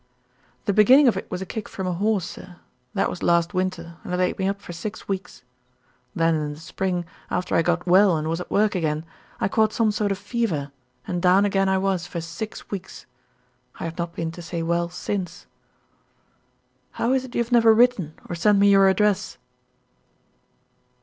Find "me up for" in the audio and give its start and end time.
4.39-4.73